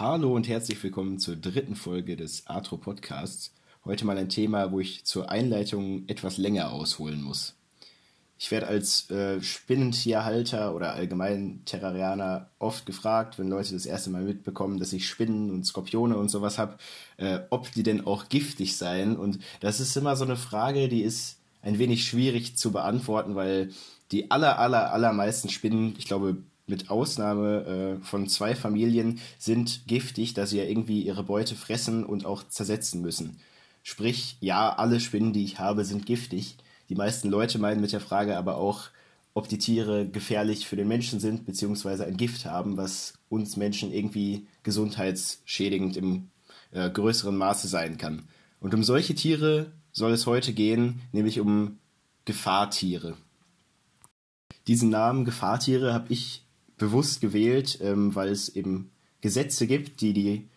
[0.00, 3.52] Hallo und herzlich willkommen zur dritten Folge des Atro Podcasts.
[3.84, 7.54] Heute mal ein Thema, wo ich zur Einleitung etwas länger ausholen muss.
[8.38, 14.22] Ich werde als äh, Spinnentierhalter oder allgemein Terrarianer oft gefragt, wenn Leute das erste Mal
[14.22, 16.78] mitbekommen, dass ich Spinnen und Skorpione und sowas habe,
[17.18, 19.18] äh, ob die denn auch giftig seien.
[19.18, 23.68] Und das ist immer so eine Frage, die ist ein wenig schwierig zu beantworten, weil
[24.12, 26.38] die aller, aller, allermeisten Spinnen, ich glaube,
[26.70, 32.04] mit Ausnahme äh, von zwei Familien, sind giftig, da sie ja irgendwie ihre Beute fressen
[32.04, 33.38] und auch zersetzen müssen.
[33.82, 36.56] Sprich, ja, alle Spinnen, die ich habe, sind giftig.
[36.88, 38.88] Die meisten Leute meinen mit der Frage aber auch,
[39.34, 43.92] ob die Tiere gefährlich für den Menschen sind, beziehungsweise ein Gift haben, was uns Menschen
[43.92, 46.30] irgendwie gesundheitsschädigend im
[46.72, 48.28] äh, größeren Maße sein kann.
[48.58, 51.78] Und um solche Tiere soll es heute gehen, nämlich um
[52.24, 53.16] Gefahrtiere.
[54.66, 56.44] Diesen Namen Gefahrtiere habe ich
[56.80, 60.48] bewusst gewählt, ähm, weil es eben Gesetze gibt, die die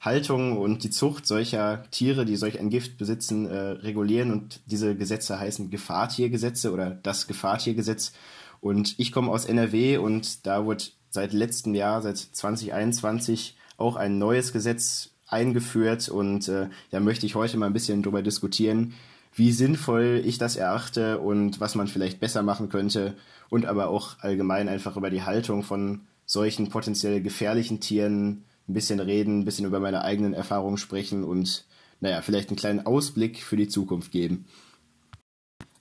[0.00, 4.30] Haltung und die Zucht solcher Tiere, die solch ein Gift besitzen, äh, regulieren.
[4.30, 8.12] Und diese Gesetze heißen Gefahrtiergesetze oder das Gefahrtiergesetz.
[8.60, 14.18] Und ich komme aus NRW und da wird seit letztem Jahr, seit 2021, auch ein
[14.18, 16.08] neues Gesetz eingeführt.
[16.08, 18.94] Und äh, da möchte ich heute mal ein bisschen drüber diskutieren,
[19.34, 23.14] wie sinnvoll ich das erachte und was man vielleicht besser machen könnte
[23.50, 29.00] und aber auch allgemein einfach über die Haltung von solchen potenziell gefährlichen Tieren ein bisschen
[29.00, 31.66] reden, ein bisschen über meine eigenen Erfahrungen sprechen und
[32.00, 34.46] naja, vielleicht einen kleinen Ausblick für die Zukunft geben.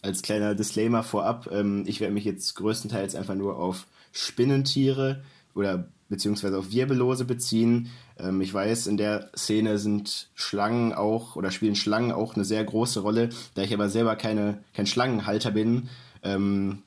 [0.01, 5.23] Als kleiner Disclaimer vorab, ähm, ich werde mich jetzt größtenteils einfach nur auf Spinnentiere
[5.55, 7.89] oder beziehungsweise auf Wirbellose beziehen.
[8.19, 12.63] Ähm, ich weiß, in der Szene sind Schlangen auch oder spielen Schlangen auch eine sehr
[12.63, 13.29] große Rolle.
[13.55, 15.89] Da ich aber selber keine, kein Schlangenhalter bin,
[16.21, 16.83] ähm,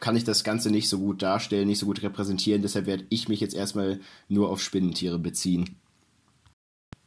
[0.00, 2.62] kann ich das Ganze nicht so gut darstellen, nicht so gut repräsentieren.
[2.62, 5.76] Deshalb werde ich mich jetzt erstmal nur auf Spinnentiere beziehen.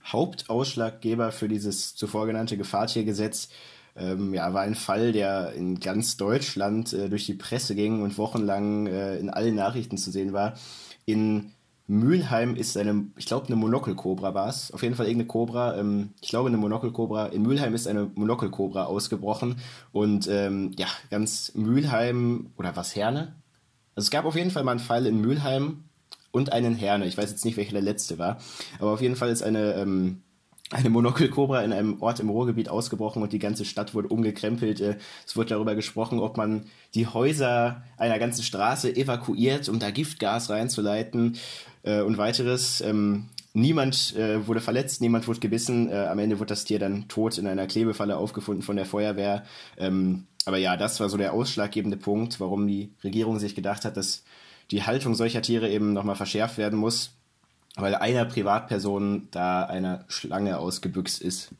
[0.06, 3.50] Hauptausschlaggeber für dieses zuvor genannte Gefahrtiergesetz
[3.98, 8.17] ähm, ja, war ein Fall, der in ganz Deutschland äh, durch die Presse ging und
[8.17, 10.54] wochenlang äh, in allen Nachrichten zu sehen war.
[11.05, 11.52] In
[11.87, 14.71] Mülheim ist eine, ich glaube, eine Monokelkobra war es.
[14.71, 15.77] Auf jeden Fall irgendeine Kobra.
[15.77, 17.27] Ähm, ich glaube, eine Monokelkobra.
[17.27, 19.55] In Mülheim ist eine Monokelkobra ausgebrochen.
[19.93, 23.36] Und ähm, ja, ganz Mülheim, oder was, Herne?
[23.95, 25.86] Also es gab auf jeden Fall mal einen Fall in Mülheim
[26.31, 27.05] und einen Herne.
[27.05, 28.37] Ich weiß jetzt nicht, welcher der letzte war.
[28.80, 30.21] Aber auf jeden Fall ist eine, ähm,
[30.71, 34.81] eine Monokelkobra in einem Ort im Ruhrgebiet ausgebrochen und die ganze Stadt wurde umgekrempelt.
[34.81, 39.92] Äh, es wurde darüber gesprochen, ob man die Häuser einer ganzen Straße evakuiert, um da
[39.92, 41.37] Giftgas reinzuleiten
[41.87, 42.81] äh, und weiteres.
[42.81, 45.89] Ähm, niemand äh, wurde verletzt, niemand wurde gebissen.
[45.89, 49.43] Äh, am Ende wurde das Tier dann tot in einer Klebefalle aufgefunden von der Feuerwehr.
[49.77, 53.98] Ähm, aber ja, das war so der ausschlaggebende Punkt, warum die Regierung sich gedacht hat,
[53.98, 54.23] dass
[54.71, 57.11] die Haltung solcher Tiere eben nochmal verschärft werden muss,
[57.75, 61.52] weil einer Privatperson da einer Schlange ausgebüxt ist.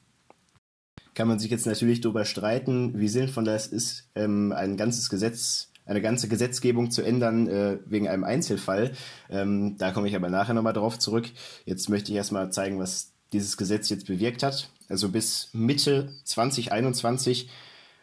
[1.16, 5.70] Kann man sich jetzt natürlich darüber streiten, wie sinnvoll das ist, ähm, ein ganzes Gesetz
[5.88, 8.92] eine ganze Gesetzgebung zu ändern äh, wegen einem Einzelfall.
[9.30, 11.30] Ähm, da komme ich aber nachher nochmal drauf zurück.
[11.66, 14.70] Jetzt möchte ich erstmal zeigen, was dieses Gesetz jetzt bewirkt hat.
[14.90, 17.50] Also bis Mitte 2021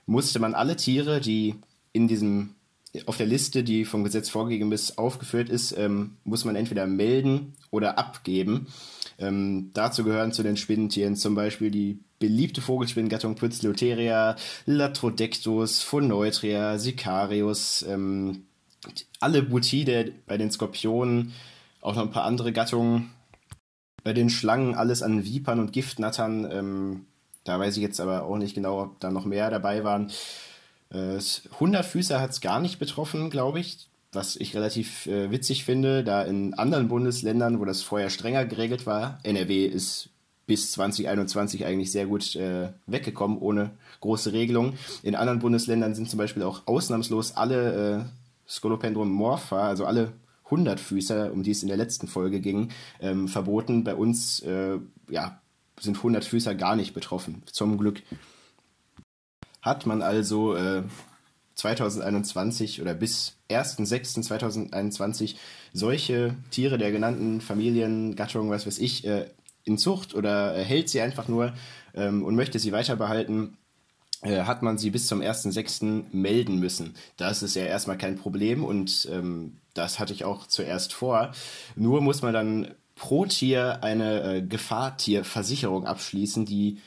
[0.06, 1.55] musste man alle Tiere, die
[1.93, 2.55] in diesem
[3.06, 7.55] auf der Liste, die vom Gesetz vorgegeben ist, aufgeführt ist, ähm, muss man entweder melden
[7.71, 8.69] oder abgeben.
[9.19, 14.36] Ähm, dazu gehören zu den Spinnentieren zum Beispiel die beliebte Vogelspinnengattung Pützleoteria,
[14.66, 18.44] Latrodectus, Phoneutria, Sicarius, ähm,
[19.20, 21.32] alle Butide bei den Skorpionen,
[21.80, 23.10] auch noch ein paar andere Gattungen.
[24.03, 26.50] Bei den Schlangen alles an Vipern und Giftnattern.
[26.50, 27.06] Ähm,
[27.44, 30.10] da weiß ich jetzt aber auch nicht genau, ob da noch mehr dabei waren.
[30.91, 31.19] Äh,
[31.54, 36.04] 100 Füße hat es gar nicht betroffen, glaube ich was ich relativ äh, witzig finde,
[36.04, 40.10] da in anderen Bundesländern, wo das vorher strenger geregelt war, NRW ist
[40.47, 43.70] bis 2021 eigentlich sehr gut äh, weggekommen, ohne
[44.00, 44.78] große Regelungen.
[45.03, 48.04] In anderen Bundesländern sind zum Beispiel auch ausnahmslos alle äh,
[48.47, 50.12] Scolopendron morpha, also alle
[50.50, 52.69] Hundertfüßer, um die es in der letzten Folge ging,
[53.00, 53.84] ähm, verboten.
[53.84, 54.78] Bei uns äh,
[55.09, 55.41] ja,
[55.80, 58.03] sind Hundertfüßer gar nicht betroffen, zum Glück.
[59.62, 60.83] Hat man also äh,
[61.54, 65.36] 2021 oder bis 1.6.2021
[65.72, 69.27] solche Tiere der genannten Familien, Gattungen, was weiß ich, äh,
[69.65, 71.54] in Zucht oder hält sie einfach nur
[71.95, 73.56] ähm, und möchte sie weiter behalten,
[74.22, 76.04] äh, hat man sie bis zum 1.6.
[76.12, 76.95] melden müssen.
[77.16, 81.33] Das ist ja erstmal kein Problem und ähm, das hatte ich auch zuerst vor.
[81.77, 86.78] Nur muss man dann pro Tier eine äh, Gefahrtierversicherung abschließen, die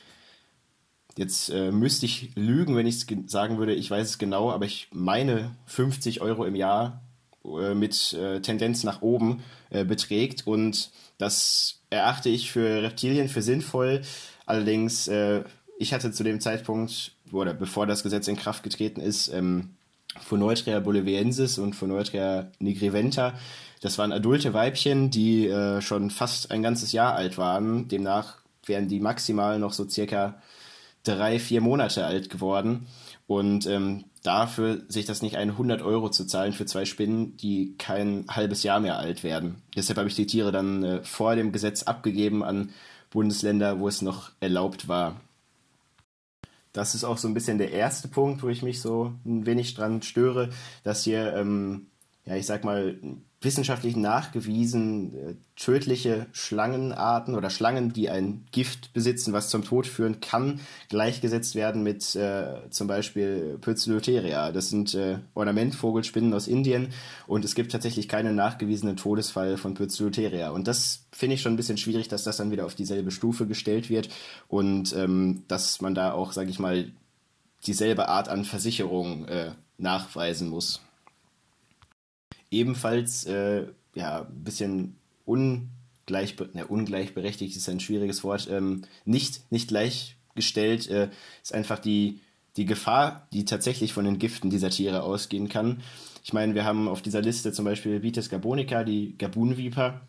[1.17, 4.65] Jetzt äh, müsste ich lügen, wenn ich es sagen würde, ich weiß es genau, aber
[4.65, 7.01] ich meine 50 Euro im Jahr
[7.43, 9.41] äh, mit äh, Tendenz nach oben
[9.71, 14.03] äh, beträgt und das erachte ich für Reptilien für sinnvoll.
[14.45, 15.43] Allerdings, äh,
[15.79, 19.71] ich hatte zu dem Zeitpunkt, oder bevor das Gesetz in Kraft getreten ist, ähm,
[20.21, 23.33] Phoneutria boliviensis und Phoneutria nigriventa.
[23.81, 27.87] Das waren adulte Weibchen, die äh, schon fast ein ganzes Jahr alt waren.
[27.87, 30.41] Demnach wären die maximal noch so circa
[31.07, 32.87] drei, vier Monate alt geworden.
[33.27, 37.75] Und ähm, dafür sich das nicht ein 100 Euro zu zahlen für zwei Spinnen, die
[37.77, 39.61] kein halbes Jahr mehr alt werden.
[39.75, 42.69] Deshalb habe ich die Tiere dann äh, vor dem Gesetz abgegeben an
[43.09, 45.19] Bundesländer, wo es noch erlaubt war.
[46.73, 49.73] Das ist auch so ein bisschen der erste Punkt, wo ich mich so ein wenig
[49.73, 50.49] dran störe,
[50.83, 51.87] dass hier, ähm,
[52.25, 52.97] ja, ich sag mal,
[53.39, 60.21] wissenschaftlich nachgewiesen äh, tödliche Schlangenarten oder Schlangen, die ein Gift besitzen, was zum Tod führen
[60.21, 64.51] kann, gleichgesetzt werden mit äh, zum Beispiel Pötzylöteria.
[64.51, 66.89] Das sind äh, Ornamentvogelspinnen aus Indien
[67.27, 70.49] und es gibt tatsächlich keinen nachgewiesenen Todesfall von Pötzylöteria.
[70.49, 73.45] Und das finde ich schon ein bisschen schwierig, dass das dann wieder auf dieselbe Stufe
[73.45, 74.09] gestellt wird
[74.47, 76.91] und ähm, dass man da auch, sage ich mal,
[77.67, 80.81] dieselbe Art an Versicherung äh, nachweisen muss
[82.51, 83.65] ebenfalls äh,
[83.95, 84.95] ja, ein bisschen
[85.25, 91.09] ungleich, ne, ungleichberechtigt ist ein schwieriges Wort, ähm, nicht, nicht gleichgestellt, äh,
[91.41, 92.21] ist einfach die,
[92.55, 95.81] die Gefahr, die tatsächlich von den Giften dieser Tiere ausgehen kann.
[96.23, 100.01] Ich meine, wir haben auf dieser Liste zum Beispiel Vitis gabonica, die Gabunviper,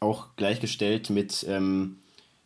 [0.00, 1.98] auch gleichgestellt mit, ähm,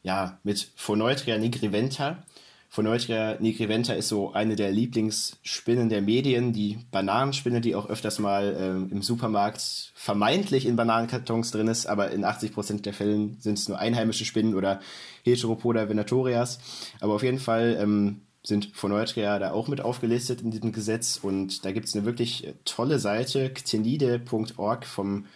[0.03, 2.25] ja, mit Phoneutria nigriventa.
[2.73, 8.57] Phoneutria nigriventa ist so eine der Lieblingsspinnen der Medien, die Bananenspinne, die auch öfters mal
[8.57, 13.69] ähm, im Supermarkt vermeintlich in Bananenkartons drin ist, aber in 80% der Fällen sind es
[13.69, 14.79] nur einheimische Spinnen oder
[15.25, 16.61] Heteropoda venatorias.
[17.01, 21.65] Aber auf jeden Fall ähm, sind Phoneutria da auch mit aufgelistet in diesem Gesetz und
[21.65, 25.27] da gibt es eine wirklich äh, tolle Seite, ctenide.org vom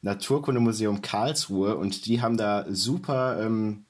[0.00, 3.84] Naturkundemuseum Karlsruhe und die haben da super ähm,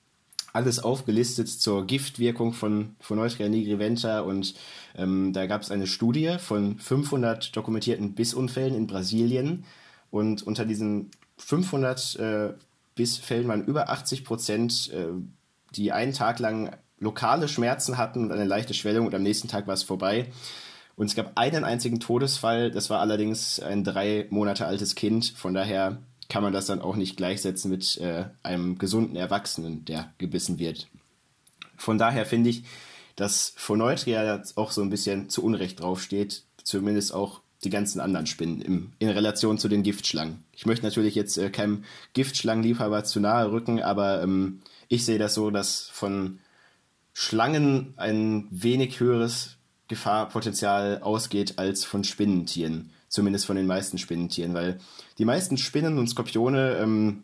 [0.52, 4.54] alles aufgelistet zur Giftwirkung von Phoneutria nigriventa und
[4.96, 9.64] ähm, da gab es eine Studie von 500 dokumentierten Bissunfällen in Brasilien
[10.10, 12.52] und unter diesen 500 äh,
[12.94, 15.08] Bissfällen waren über 80 Prozent, äh,
[15.74, 19.66] die einen Tag lang lokale Schmerzen hatten und eine leichte Schwellung und am nächsten Tag
[19.66, 20.30] war es vorbei.
[20.96, 25.32] Und es gab einen einzigen Todesfall, das war allerdings ein drei Monate altes Kind.
[25.36, 25.98] Von daher
[26.28, 30.88] kann man das dann auch nicht gleichsetzen mit äh, einem gesunden Erwachsenen, der gebissen wird.
[31.76, 32.64] Von daher finde ich,
[33.16, 38.60] dass Phoneutria auch so ein bisschen zu Unrecht draufsteht, zumindest auch die ganzen anderen Spinnen
[38.60, 40.44] im, in Relation zu den Giftschlangen.
[40.52, 45.34] Ich möchte natürlich jetzt äh, keinem Giftschlangenliebhaber zu nahe rücken, aber ähm, ich sehe das
[45.34, 46.38] so, dass von
[47.14, 49.56] Schlangen ein wenig höheres
[49.88, 54.78] Gefahrpotenzial ausgeht als von Spinnentieren zumindest von den meisten Spinnentieren, weil
[55.18, 57.22] die meisten Spinnen und Skorpione ähm,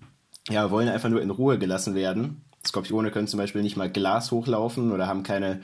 [0.48, 2.42] ja, wollen einfach nur in Ruhe gelassen werden.
[2.66, 5.62] Skorpione können zum Beispiel nicht mal Glas hochlaufen oder haben keine,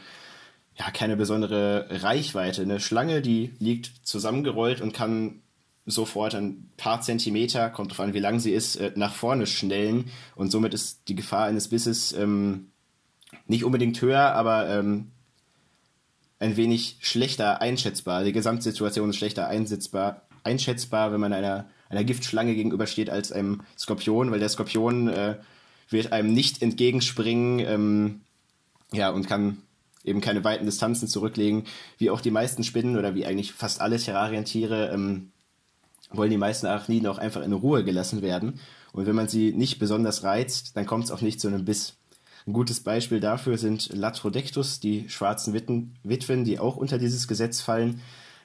[0.78, 2.62] ja, keine besondere Reichweite.
[2.62, 5.42] Eine Schlange, die liegt zusammengerollt und kann
[5.86, 10.10] sofort ein paar Zentimeter, kommt drauf an, wie lang sie ist, äh, nach vorne schnellen
[10.36, 12.70] und somit ist die Gefahr eines Bisses ähm,
[13.46, 15.10] nicht unbedingt höher, aber ähm,
[16.40, 18.24] ein wenig schlechter einschätzbar.
[18.24, 24.32] Die Gesamtsituation ist schlechter einsetzbar, einschätzbar, wenn man einer, einer Giftschlange gegenübersteht als einem Skorpion,
[24.32, 25.36] weil der Skorpion äh,
[25.90, 28.20] wird einem nicht entgegenspringen ähm,
[28.92, 29.58] ja, und kann
[30.02, 31.64] eben keine weiten Distanzen zurücklegen.
[31.98, 35.32] Wie auch die meisten Spinnen oder wie eigentlich fast alle Terrarientiere ähm,
[36.10, 38.60] wollen die meisten Arachniden auch einfach in Ruhe gelassen werden.
[38.92, 41.99] Und wenn man sie nicht besonders reizt, dann kommt es auch nicht zu einem Biss.
[42.46, 48.00] Ein gutes Beispiel dafür sind Latrodectus, die schwarzen Witwen, die auch unter dieses Gesetz fallen.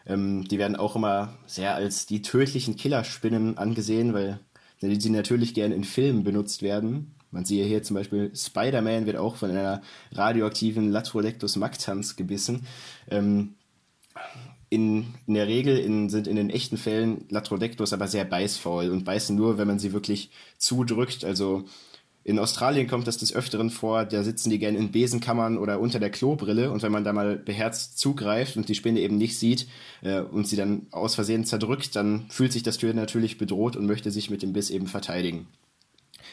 [0.06, 4.40] Ähm, die werden auch immer sehr als die tödlichen Killerspinnen angesehen, weil
[4.80, 7.16] sie natürlich gern in Filmen benutzt werden.
[7.32, 12.66] Man sieht hier zum Beispiel, Spider-Man wird auch von einer radioaktiven Latrodectus mactans gebissen.
[13.10, 13.56] Ähm,
[14.70, 19.06] in, in, der Regel in, sind in den echten Fällen Latrodectus aber sehr beißfaul und
[19.06, 21.24] beißen nur, wenn man sie wirklich zudrückt.
[21.24, 21.66] Also
[22.26, 26.00] in Australien kommt das des Öfteren vor, da sitzen die gerne in Besenkammern oder unter
[26.00, 29.68] der Klobrille und wenn man da mal beherzt zugreift und die Spinne eben nicht sieht
[30.02, 33.86] äh, und sie dann aus Versehen zerdrückt, dann fühlt sich das Tier natürlich bedroht und
[33.86, 35.46] möchte sich mit dem Biss eben verteidigen.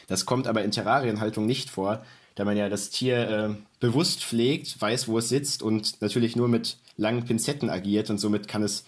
[0.07, 4.81] Das kommt aber in Terrarienhaltung nicht vor, da man ja das Tier äh, bewusst pflegt,
[4.81, 8.83] weiß, wo es sitzt und natürlich nur mit langen Pinzetten agiert und somit kann es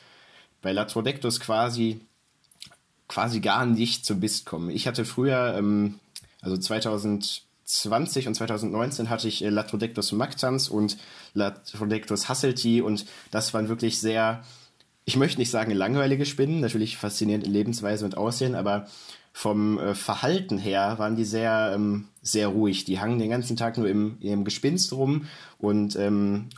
[0.63, 2.00] bei Latrodectus quasi
[3.07, 4.71] quasi gar nicht zum Biss kommen.
[4.71, 6.00] Ich hatte früher ähm,
[6.45, 10.97] also 2020 und 2019 hatte ich äh, Latrodectus mactans und
[11.33, 14.43] Latrodectus hasselti und das waren wirklich sehr,
[15.05, 18.87] ich möchte nicht sagen langweilige Spinnen, natürlich faszinierend in Lebensweise und Aussehen, aber
[19.33, 22.85] vom äh, Verhalten her waren die sehr, ähm, sehr ruhig.
[22.85, 25.25] Die hangen den ganzen Tag nur im, im Gespinst rum
[25.57, 26.49] und ähm,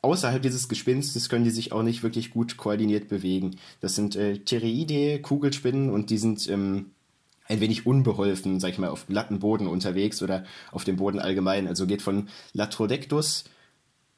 [0.00, 3.56] außerhalb dieses Gespinstes können die sich auch nicht wirklich gut koordiniert bewegen.
[3.80, 6.92] Das sind äh, Tereide, Kugelspinnen und die sind ähm,
[7.50, 11.66] ein wenig unbeholfen, sag ich mal, auf glatten Boden unterwegs oder auf dem Boden allgemein.
[11.66, 13.44] Also geht von Latrodectus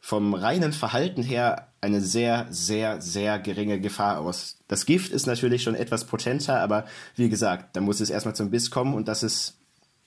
[0.04, 4.58] vom reinen Verhalten her eine sehr, sehr, sehr geringe Gefahr aus.
[4.66, 8.50] Das Gift ist natürlich schon etwas potenter, aber wie gesagt, da muss es erstmal zum
[8.50, 9.58] Biss kommen und das ist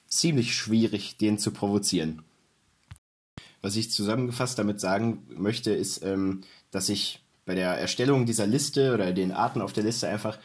[0.08, 2.24] ziemlich schwierig, den zu provozieren.
[3.62, 6.42] Was ich zusammengefasst damit sagen möchte, ist, ähm,
[6.72, 10.38] dass ich bei der Erstellung dieser Liste oder den Arten auf der Liste einfach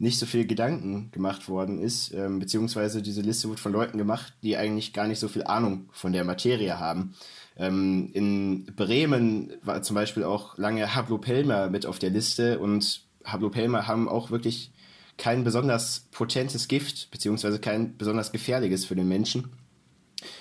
[0.00, 4.32] nicht so viel Gedanken gemacht worden ist, ähm, beziehungsweise diese Liste wurde von Leuten gemacht,
[4.42, 7.14] die eigentlich gar nicht so viel Ahnung von der Materie haben.
[7.58, 13.86] Ähm, in Bremen war zum Beispiel auch lange Hablopelma mit auf der Liste und Hablopelma
[13.86, 14.72] haben auch wirklich
[15.18, 19.50] kein besonders potentes Gift, beziehungsweise kein besonders gefährliches für den Menschen.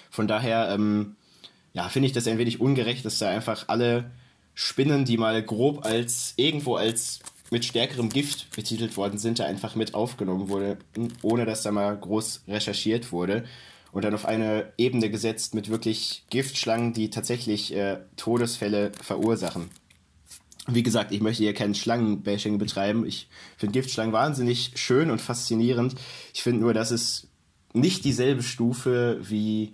[0.09, 1.17] Von daher, ähm,
[1.73, 4.09] ja, finde ich das ein wenig ungerecht, dass da einfach alle
[4.53, 7.19] Spinnen, die mal grob als irgendwo als
[7.51, 10.77] mit stärkerem Gift betitelt worden sind, da einfach mit aufgenommen wurde,
[11.21, 13.45] ohne dass da mal groß recherchiert wurde
[13.91, 19.69] und dann auf eine Ebene gesetzt mit wirklich Giftschlangen, die tatsächlich äh, Todesfälle verursachen.
[20.67, 23.05] Wie gesagt, ich möchte hier kein Schlangenbashing betreiben.
[23.05, 23.27] Ich
[23.57, 25.95] finde Giftschlangen wahnsinnig schön und faszinierend.
[26.33, 27.27] Ich finde nur, dass es
[27.73, 29.73] nicht dieselbe Stufe wie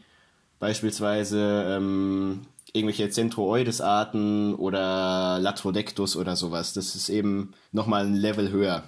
[0.60, 6.74] beispielsweise ähm, irgendwelche Centroides-Arten oder Latrodectus oder sowas.
[6.74, 8.84] Das ist eben nochmal ein Level höher.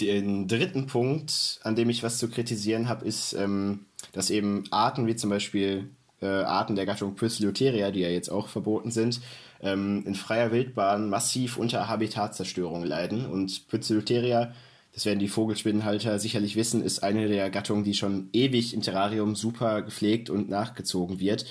[0.00, 5.06] Den dritten Punkt, an dem ich was zu kritisieren habe, ist, ähm, dass eben Arten
[5.06, 5.88] wie zum Beispiel
[6.20, 9.20] äh, Arten der Gattung Pyrsilotheria, die ja jetzt auch verboten sind,
[9.62, 13.26] ähm, in freier Wildbahn massiv unter Habitatzerstörung leiden.
[13.26, 14.52] Und Pyrsilotheria,
[14.92, 19.34] das werden die Vogelspinnenhalter sicherlich wissen, ist eine der Gattungen, die schon ewig im Terrarium
[19.34, 21.46] super gepflegt und nachgezogen wird.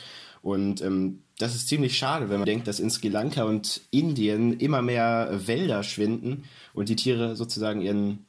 [0.45, 4.59] Und ähm, das ist ziemlich schade, wenn man denkt, dass in Sri Lanka und Indien
[4.59, 6.43] immer mehr Wälder schwinden
[6.75, 8.27] und die Tiere sozusagen ihren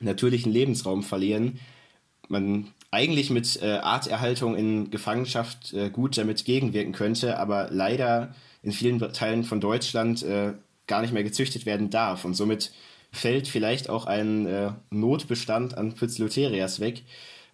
[0.00, 1.60] natürlichen Lebensraum verlieren.
[2.26, 8.72] Man eigentlich mit äh, Arterhaltung in Gefangenschaft äh, gut damit gegenwirken könnte, aber leider in
[8.72, 10.54] vielen Teilen von Deutschland äh,
[10.88, 12.24] gar nicht mehr gezüchtet werden darf.
[12.24, 12.72] Und somit
[13.12, 17.04] fällt vielleicht auch ein äh, Notbestand an Phytzilotherias weg.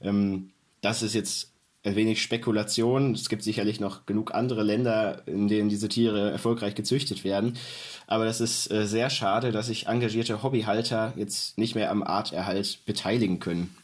[0.00, 1.53] Ähm, das ist jetzt
[1.84, 3.12] wenig Spekulation.
[3.12, 7.58] Es gibt sicherlich noch genug andere Länder, in denen diese Tiere erfolgreich gezüchtet werden.
[8.06, 12.80] Aber das ist äh, sehr schade, dass sich engagierte Hobbyhalter jetzt nicht mehr am Arterhalt
[12.86, 13.74] beteiligen können.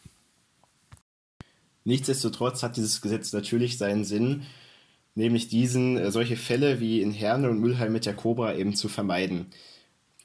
[1.84, 4.42] Nichtsdestotrotz hat dieses Gesetz natürlich seinen Sinn,
[5.14, 8.88] nämlich diesen, äh, solche Fälle wie in Herne und Mülheim mit der Cobra eben zu
[8.88, 9.46] vermeiden.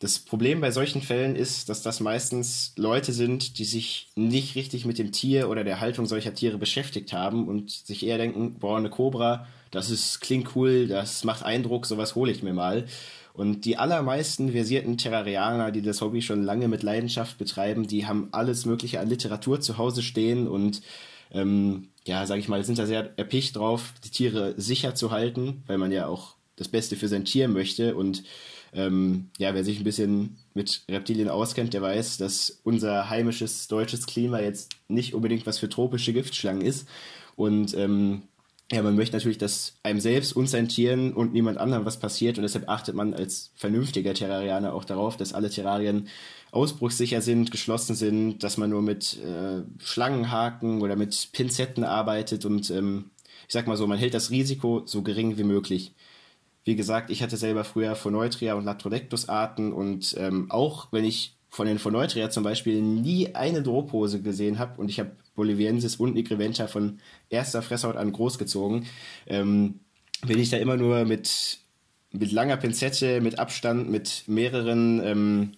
[0.05, 4.85] Das Problem bei solchen Fällen ist, dass das meistens Leute sind, die sich nicht richtig
[4.85, 8.77] mit dem Tier oder der Haltung solcher Tiere beschäftigt haben und sich eher denken, boah,
[8.77, 12.85] eine Cobra, das ist, klingt cool, das macht Eindruck, sowas hole ich mir mal.
[13.33, 18.27] Und die allermeisten versierten Terrarianer, die das Hobby schon lange mit Leidenschaft betreiben, die haben
[18.31, 20.83] alles Mögliche an Literatur zu Hause stehen und
[21.31, 25.63] ähm, ja, sage ich mal, sind da sehr erpicht drauf, die Tiere sicher zu halten,
[25.65, 28.21] weil man ja auch das Beste für sein Tier möchte und
[28.75, 34.05] ähm, ja, wer sich ein bisschen mit Reptilien auskennt, der weiß, dass unser heimisches deutsches
[34.05, 36.87] Klima jetzt nicht unbedingt was für tropische Giftschlangen ist.
[37.35, 38.23] Und ähm,
[38.71, 42.37] ja, man möchte natürlich, dass einem selbst und seinen Tieren und niemand anderem was passiert
[42.37, 46.07] und deshalb achtet man als vernünftiger Terrarianer auch darauf, dass alle Terrarien
[46.51, 52.71] ausbruchssicher sind, geschlossen sind, dass man nur mit äh, Schlangenhaken oder mit Pinzetten arbeitet und
[52.71, 53.11] ähm,
[53.47, 55.93] ich sag mal so, man hält das Risiko so gering wie möglich.
[56.65, 61.67] Wie gesagt, ich hatte selber früher Phoneutria und Latrodectus-Arten und ähm, auch wenn ich von
[61.67, 66.67] den Phoneutria zum Beispiel nie eine Drohpose gesehen habe und ich habe Boliviensis und Nigriventa
[66.67, 68.87] von erster Fresshaut an großgezogen,
[69.27, 69.79] ähm,
[70.25, 71.59] bin ich da immer nur mit,
[72.11, 75.51] mit langer Pinzette, mit Abstand, mit mehreren ähm,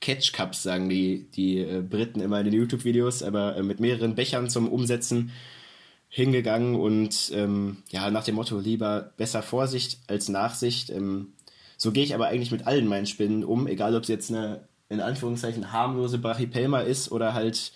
[0.00, 4.48] Catch-Cups, sagen die, die äh, Briten immer in den YouTube-Videos, aber äh, mit mehreren Bechern
[4.48, 5.32] zum Umsetzen
[6.14, 10.90] hingegangen und ähm, ja, nach dem Motto lieber besser Vorsicht als Nachsicht.
[10.90, 11.32] Ähm,
[11.76, 14.60] so gehe ich aber eigentlich mit allen meinen Spinnen um, egal ob es jetzt eine
[14.88, 17.72] in Anführungszeichen harmlose Brachypelma ist oder halt,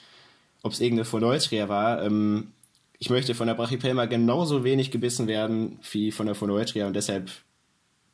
[0.63, 2.05] ob es irgendeine Phoneutria war.
[2.05, 2.53] Ähm,
[3.01, 7.33] ich möchte von der Brachypelma genauso wenig gebissen werden wie von der Phoneutria und deshalb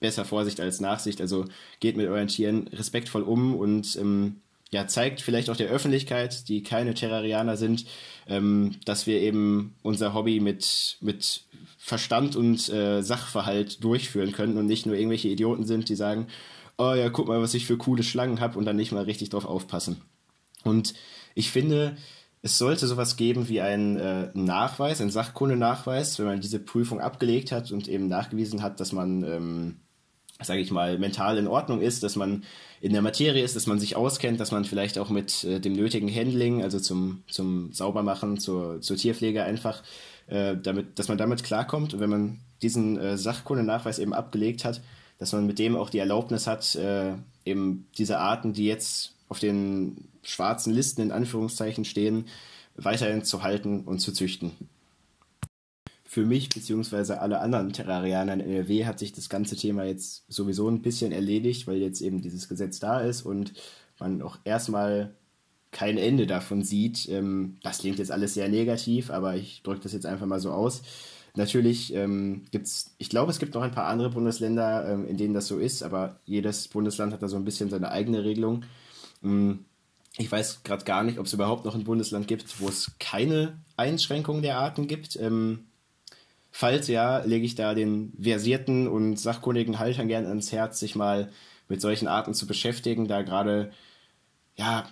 [0.01, 1.21] besser Vorsicht als Nachsicht.
[1.21, 1.45] Also
[1.81, 4.41] geht mit euren Tieren respektvoll um und ähm,
[4.71, 7.85] ja, zeigt vielleicht auch der Öffentlichkeit, die keine Terrarianer sind,
[8.27, 11.45] ähm, dass wir eben unser Hobby mit, mit
[11.79, 16.27] Verstand und äh, Sachverhalt durchführen können und nicht nur irgendwelche Idioten sind, die sagen,
[16.79, 19.31] oh ja, guck mal, was ich für coole Schlangen habe und dann nicht mal richtig
[19.31, 20.01] drauf aufpassen.
[20.65, 20.95] Und
[21.35, 21.97] ich finde,
[22.43, 27.53] es sollte sowas geben wie einen äh, Nachweis, einen Sachkundenachweis, wenn man diese Prüfung abgelegt
[27.53, 29.77] hat und eben nachgewiesen hat, dass man, ähm,
[30.43, 32.45] sage ich mal, mental in Ordnung ist, dass man
[32.85, 35.73] in der Materie ist, dass man sich auskennt, dass man vielleicht auch mit äh, dem
[35.73, 39.83] nötigen Handling, also zum, zum Saubermachen, zur, zur Tierpflege einfach,
[40.27, 41.95] äh, damit, dass man damit klarkommt.
[41.95, 44.83] Und wenn man diesen äh, Sachkundenachweis eben abgelegt hat,
[45.19, 47.15] dass man mit dem auch die Erlaubnis hat, äh,
[47.47, 52.27] eben diese Arten, die jetzt auf den schwarzen Listen in Anführungszeichen stehen,
[52.77, 54.51] weiterhin zu halten und zu züchten.
[56.15, 57.15] Für mich bzw.
[57.15, 61.67] alle anderen Terrarianer in NRW hat sich das ganze Thema jetzt sowieso ein bisschen erledigt,
[61.67, 63.53] weil jetzt eben dieses Gesetz da ist und
[63.99, 65.17] man auch erstmal
[65.73, 67.09] kein Ende davon sieht.
[67.09, 70.53] Ähm, das klingt jetzt alles sehr negativ, aber ich drücke das jetzt einfach mal so
[70.53, 70.83] aus.
[71.35, 75.17] Natürlich ähm, gibt es, ich glaube, es gibt noch ein paar andere Bundesländer, ähm, in
[75.17, 78.63] denen das so ist, aber jedes Bundesland hat da so ein bisschen seine eigene Regelung.
[79.25, 79.65] Ähm,
[80.17, 83.59] ich weiß gerade gar nicht, ob es überhaupt noch ein Bundesland gibt, wo es keine
[83.77, 85.17] Einschränkung der Arten gibt.
[85.17, 85.65] Ähm,
[86.57, 91.33] falls ja, lege ich da den versierten und sachkundigen Haltern gern ans Herz, sich mal
[91.69, 93.73] mit solchen Arten zu beschäftigen, da gerade
[94.55, 94.89] ja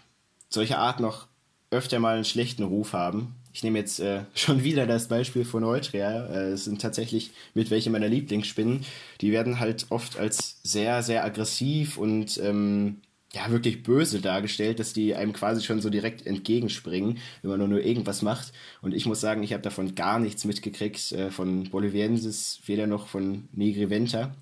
[0.48, 1.28] solche Arten noch
[1.70, 3.36] öfter mal einen schlechten Ruf haben.
[3.52, 6.26] Ich nehme jetzt äh, schon wieder das Beispiel von Neutria.
[6.26, 8.84] Äh, es sind tatsächlich mit welche meiner Lieblingsspinnen.
[9.20, 13.02] Die werden halt oft als sehr, sehr aggressiv und ähm,
[13.34, 17.68] ja, wirklich böse dargestellt, dass die einem quasi schon so direkt entgegenspringen, wenn man nur,
[17.68, 18.52] nur irgendwas macht.
[18.82, 23.06] Und ich muss sagen, ich habe davon gar nichts mitgekriegt, äh, von Boliviensis, weder noch
[23.06, 24.34] von Nigriventa.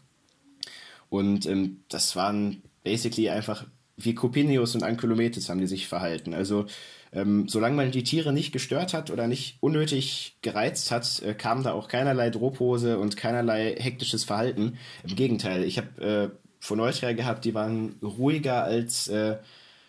[1.09, 3.65] Und ähm, das waren basically einfach
[3.97, 6.35] wie Copinius und Ankylometes haben die sich verhalten.
[6.35, 6.67] Also
[7.13, 11.63] ähm, solange man die Tiere nicht gestört hat oder nicht unnötig gereizt hat, äh, kam
[11.63, 14.79] da auch keinerlei Drohpose und keinerlei hektisches Verhalten.
[15.07, 19.39] Im Gegenteil, ich habe äh, von Neutria gehabt, die waren ruhiger als äh,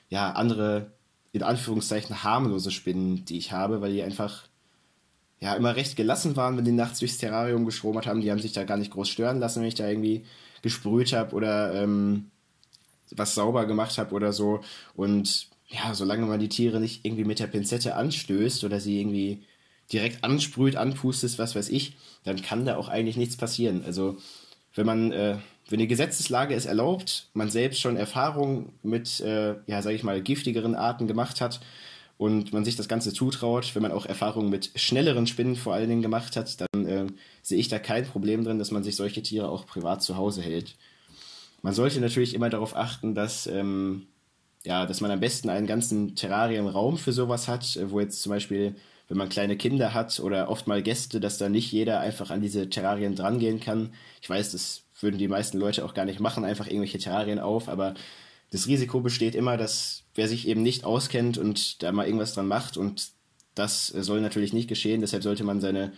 [0.10, 0.92] ja, andere,
[1.34, 4.48] in Anführungszeichen, harmlose Spinnen, die ich habe, weil die einfach
[5.42, 8.22] ja, immer recht gelassen waren, wenn die nachts durchs Terrarium geschromert haben.
[8.22, 10.24] Die haben sich da gar nicht groß stören lassen, wenn ich da irgendwie
[10.62, 12.32] gesprüht habe oder ähm,
[13.12, 14.62] was sauber gemacht habe oder so.
[14.96, 19.44] Und ja, solange man die Tiere nicht irgendwie mit der Pinzette anstößt oder sie irgendwie
[19.92, 23.84] direkt ansprüht, anpustet, was weiß ich, dann kann da auch eigentlich nichts passieren.
[23.84, 24.18] Also
[24.76, 25.38] wenn man äh,
[25.72, 30.22] wenn die Gesetzeslage es erlaubt, man selbst schon Erfahrungen mit, äh, ja, sage ich mal,
[30.22, 31.62] giftigeren Arten gemacht hat
[32.18, 35.90] und man sich das Ganze zutraut, wenn man auch Erfahrungen mit schnelleren Spinnen vor allen
[35.90, 37.08] Dingen gemacht hat, dann äh,
[37.42, 40.42] sehe ich da kein Problem drin, dass man sich solche Tiere auch privat zu Hause
[40.42, 40.76] hält.
[41.62, 44.08] Man sollte natürlich immer darauf achten, dass, ähm,
[44.64, 48.76] ja, dass man am besten einen ganzen Terrarienraum für sowas hat, wo jetzt zum Beispiel
[49.12, 52.40] wenn man kleine Kinder hat oder oft mal Gäste, dass da nicht jeder einfach an
[52.40, 53.94] diese Terrarien drangehen kann.
[54.22, 57.68] Ich weiß, das würden die meisten Leute auch gar nicht machen, einfach irgendwelche Terrarien auf,
[57.68, 57.94] aber
[58.52, 62.48] das Risiko besteht immer, dass wer sich eben nicht auskennt und da mal irgendwas dran
[62.48, 63.10] macht und
[63.54, 65.92] das soll natürlich nicht geschehen, deshalb sollte man seine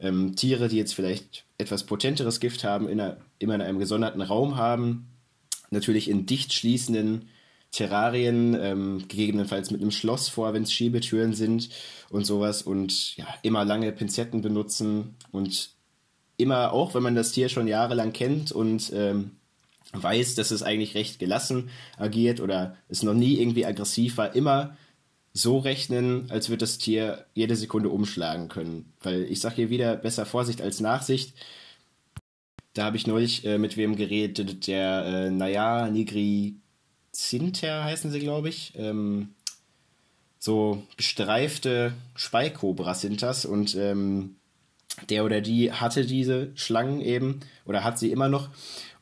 [0.00, 4.22] ähm, Tiere, die jetzt vielleicht etwas potenteres Gift haben, in einer, immer in einem gesonderten
[4.22, 5.06] Raum haben,
[5.70, 7.28] natürlich in dicht schließenden
[7.70, 11.68] Terrarien, ähm, gegebenenfalls mit einem Schloss vor, wenn es Schiebetüren sind
[12.10, 15.70] und sowas und ja, immer lange Pinzetten benutzen und
[16.36, 19.32] immer auch, wenn man das Tier schon jahrelang kennt und ähm,
[19.92, 24.76] weiß, dass es eigentlich recht gelassen agiert oder es noch nie irgendwie aggressiv war, immer
[25.32, 28.92] so rechnen, als wird das Tier jede Sekunde umschlagen können.
[29.00, 31.34] Weil ich sage hier wieder, besser Vorsicht als Nachsicht.
[32.72, 36.56] Da habe ich neulich äh, mit wem geredet, der äh, Naya Nigri
[37.16, 38.74] Zinter heißen sie, glaube ich.
[38.76, 39.30] Ähm,
[40.38, 44.36] so gestreifte Speikobras sind das und ähm,
[45.08, 48.50] der oder die hatte diese Schlangen eben oder hat sie immer noch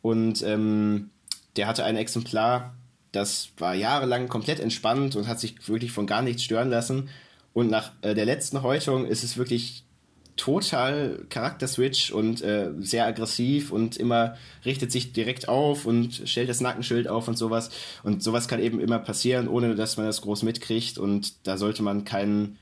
[0.00, 1.10] und ähm,
[1.56, 2.74] der hatte ein Exemplar,
[3.12, 7.10] das war jahrelang komplett entspannt und hat sich wirklich von gar nichts stören lassen
[7.52, 9.83] und nach äh, der letzten Häutung ist es wirklich
[10.36, 16.60] total Charakterswitch und äh, sehr aggressiv und immer richtet sich direkt auf und stellt das
[16.60, 17.70] Nackenschild auf und sowas.
[18.02, 20.98] Und sowas kann eben immer passieren, ohne dass man das groß mitkriegt.
[20.98, 22.58] Und da sollte man keinen,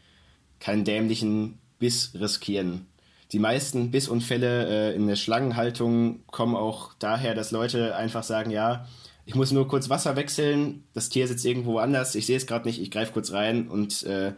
[0.60, 2.86] keinen dämlichen Biss riskieren
[3.32, 8.86] die meisten Bissunfälle äh, in der Schlangenhaltung kommen auch daher, dass Leute einfach sagen, ja,
[9.24, 12.68] ich muss nur kurz Wasser wechseln, das Tier sitzt irgendwo anders, ich sehe es gerade
[12.68, 14.32] nicht, ich greife kurz rein und äh,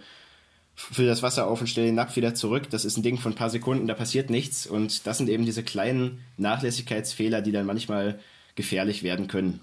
[0.75, 2.69] fülle das Wasser auf und stelle den Napf wieder zurück.
[2.71, 4.67] Das ist ein Ding von ein paar Sekunden, da passiert nichts.
[4.67, 8.19] Und das sind eben diese kleinen Nachlässigkeitsfehler, die dann manchmal
[8.55, 9.61] gefährlich werden können.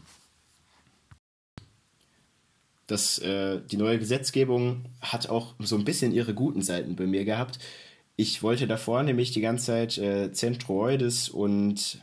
[2.88, 7.24] Das, äh, die neue Gesetzgebung hat auch so ein bisschen ihre guten Seiten bei mir
[7.24, 7.60] gehabt.
[8.18, 12.02] Ich wollte davor nämlich die ganze Zeit äh, Centroides und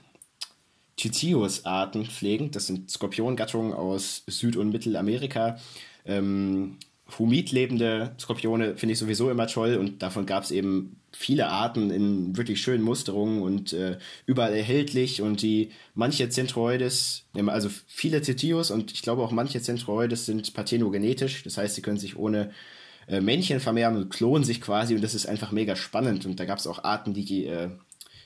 [0.97, 2.51] Titius-Arten pflegen.
[2.51, 5.59] Das sind Skorpiongattungen aus Süd- und Mittelamerika,
[6.05, 6.79] ähm,
[7.17, 11.91] humid lebende Skorpione finde ich sowieso immer toll und davon gab es eben viele Arten
[11.91, 18.71] in wirklich schönen Musterungen und äh, überall erhältlich und die manche Zentroides, also viele Cetius
[18.71, 22.51] und ich glaube auch manche Zentroides sind parthenogenetisch, das heißt, sie können sich ohne
[23.07, 26.45] äh, Männchen vermehren und klonen sich quasi und das ist einfach mega spannend und da
[26.45, 27.71] gab es auch Arten, die äh,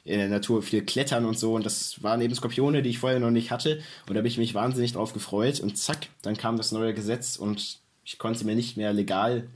[0.05, 3.21] in der Natur viel klettern und so und das waren eben Skorpione, die ich vorher
[3.21, 6.57] noch nicht hatte und da habe ich mich wahnsinnig drauf gefreut und zack, dann kam
[6.57, 9.49] das neue Gesetz und ich konnte sie mir nicht mehr legal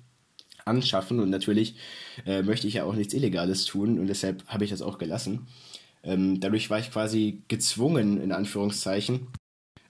[0.65, 1.77] anschaffen und natürlich
[2.27, 5.47] äh, möchte ich ja auch nichts Illegales tun und deshalb habe ich das auch gelassen.
[6.03, 9.29] Ähm, dadurch war ich quasi gezwungen, in Anführungszeichen,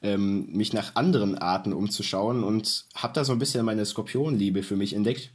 [0.03, 4.77] ähm, mich nach anderen Arten umzuschauen und habe da so ein bisschen meine Skorpionliebe für
[4.77, 5.31] mich entdeckt.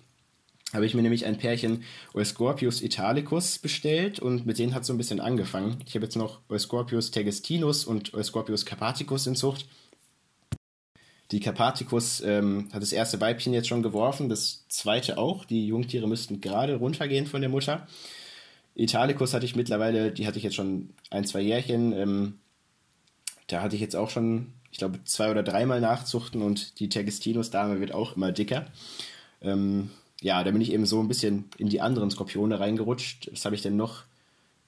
[0.74, 4.98] Habe ich mir nämlich ein Pärchen Euscorpius italicus bestellt und mit denen hat so ein
[4.98, 5.78] bisschen angefangen.
[5.86, 9.68] Ich habe jetzt noch Euscorpius tegestinus und Euscorpius carpaticus in Zucht.
[11.32, 15.46] Die Carpathicus ähm, hat das erste Weibchen jetzt schon geworfen, das zweite auch.
[15.46, 17.88] Die Jungtiere müssten gerade runtergehen von der Mutter.
[18.76, 21.94] Italicus hatte ich mittlerweile, die hatte ich jetzt schon ein, zwei Jährchen.
[21.94, 22.40] Ähm,
[23.48, 27.80] da hatte ich jetzt auch schon, ich glaube, zwei oder dreimal nachzuchten und die Tergestinus-Dame
[27.80, 28.66] wird auch immer dicker.
[29.42, 29.90] Ähm,
[30.22, 33.30] ja, da bin ich eben so ein bisschen in die anderen Skorpione reingerutscht.
[33.32, 34.04] Was habe ich denn noch?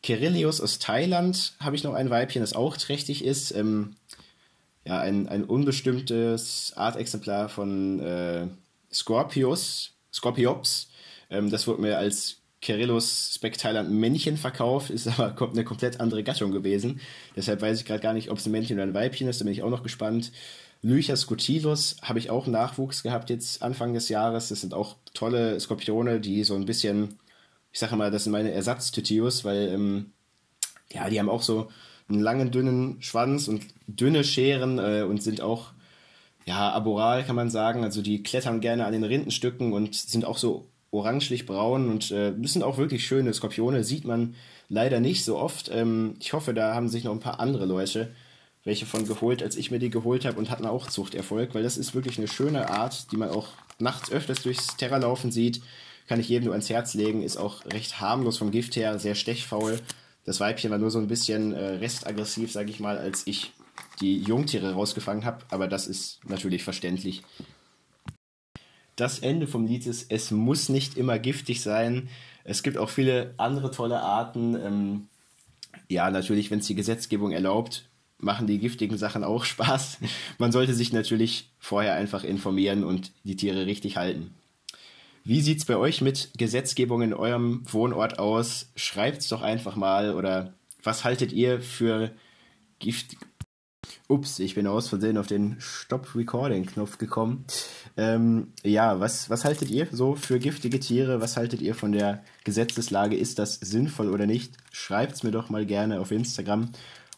[0.01, 3.51] Kerillius aus Thailand habe ich noch ein Weibchen, das auch trächtig ist.
[3.51, 3.95] Ähm,
[4.85, 8.47] ja, ein, ein unbestimmtes Artexemplar von äh,
[8.91, 10.89] Scorpius, Scorpiops.
[11.29, 16.51] Ähm, das wurde mir als Kerillus spectalant Männchen verkauft, ist aber eine komplett andere Gattung
[16.51, 17.01] gewesen.
[17.35, 19.45] Deshalb weiß ich gerade gar nicht, ob es ein Männchen oder ein Weibchen ist, da
[19.45, 20.31] bin ich auch noch gespannt.
[20.81, 24.49] Lycha scutilus habe ich auch Nachwuchs gehabt jetzt Anfang des Jahres.
[24.49, 27.19] Das sind auch tolle Skorpione, die so ein bisschen,
[27.71, 30.11] ich sage mal, das sind meine Ersatztitius, weil ähm,
[30.91, 31.69] ja, die haben auch so
[32.09, 35.71] einen langen, dünnen Schwanz und dünne Scheren äh, und sind auch,
[36.45, 37.83] ja, aboral kann man sagen.
[37.83, 42.33] Also die klettern gerne an den Rindenstücken und sind auch so orangelich braun und äh,
[42.43, 43.83] sind auch wirklich schöne Skorpione.
[43.83, 44.35] Sieht man
[44.69, 45.69] leider nicht so oft.
[45.73, 48.11] Ähm, ich hoffe, da haben sich noch ein paar andere Leute
[48.63, 51.77] welche von geholt, als ich mir die geholt habe und hatten auch Zuchterfolg, weil das
[51.77, 55.61] ist wirklich eine schöne Art, die man auch nachts öfters durchs Terra laufen sieht.
[56.07, 59.15] Kann ich jedem nur ans Herz legen, ist auch recht harmlos vom Gift her, sehr
[59.15, 59.79] stechfaul
[60.25, 63.53] das Weibchen war nur so ein bisschen äh, restaggressiv, sage ich mal, als ich
[63.99, 65.43] die Jungtiere rausgefangen habe.
[65.49, 67.23] Aber das ist natürlich verständlich.
[68.95, 72.09] Das Ende vom Lied ist, es muss nicht immer giftig sein.
[72.43, 74.55] Es gibt auch viele andere tolle Arten.
[74.55, 75.07] Ähm,
[75.89, 79.99] ja, natürlich, wenn es die Gesetzgebung erlaubt, machen die giftigen Sachen auch Spaß.
[80.37, 84.33] Man sollte sich natürlich vorher einfach informieren und die Tiere richtig halten.
[85.25, 88.71] Wie sieht es bei euch mit Gesetzgebung in eurem Wohnort aus?
[88.75, 92.11] Schreibt es doch einfach mal oder was haltet ihr für
[92.79, 93.15] Gift?
[94.09, 97.45] Ups, ich bin aus Versehen auf den Stop Recording Knopf gekommen.
[97.95, 101.21] Ähm, ja, was, was haltet ihr so für giftige Tiere?
[101.21, 103.15] Was haltet ihr von der Gesetzeslage?
[103.15, 104.57] Ist das sinnvoll oder nicht?
[104.73, 106.69] Schreibt es mir doch mal gerne auf Instagram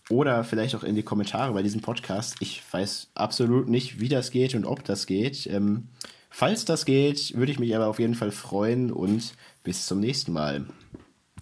[0.09, 2.35] oder vielleicht auch in die Kommentare bei diesem Podcast.
[2.39, 5.47] Ich weiß absolut nicht, wie das geht und ob das geht.
[5.47, 5.87] Ähm,
[6.37, 10.33] Falls das geht, würde ich mich aber auf jeden Fall freuen und bis zum nächsten
[10.33, 10.65] Mal.